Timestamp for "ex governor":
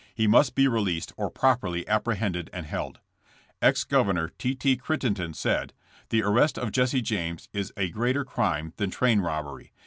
3.61-4.29